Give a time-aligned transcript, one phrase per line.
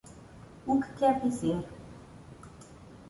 [0.65, 1.63] O que quer dizer